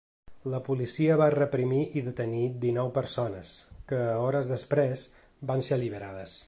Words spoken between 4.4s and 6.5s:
després van ser alliberades.